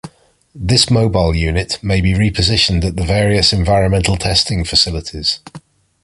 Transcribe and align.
This 0.55 0.89
mobile 0.89 1.35
unit 1.35 1.77
may 1.83 2.01
be 2.01 2.13
repositioned 2.15 2.83
at 2.83 2.95
the 2.95 3.03
various 3.05 3.53
environmental 3.53 4.15
testing 4.17 4.63
facilities. 4.65 5.41